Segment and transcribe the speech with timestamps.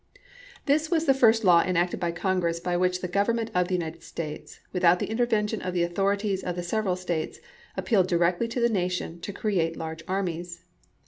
[0.65, 4.01] This was the first law enacted by Congress by which the Government of the United
[4.01, 7.39] States with out the intervention of the authorities of the sev eral States
[7.77, 10.63] appealed directly to the nation to create large armies.